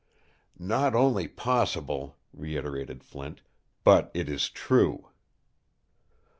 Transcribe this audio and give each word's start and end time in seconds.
"Not 0.57 0.95
only 0.95 1.27
possible," 1.27 2.17
reiterated 2.33 3.03
Flint, 3.03 3.43
"but 3.83 4.09
it 4.15 4.29
is 4.29 4.49
true." 4.49 5.09